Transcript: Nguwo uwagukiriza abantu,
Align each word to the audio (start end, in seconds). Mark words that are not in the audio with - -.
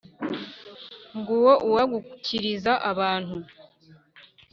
Nguwo 1.17 1.53
uwagukiriza 1.67 2.73
abantu, 2.91 3.37